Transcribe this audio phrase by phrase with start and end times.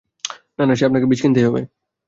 [0.57, 1.61] না, না, সে-আপনাকে বীজ কিনতেই হবে।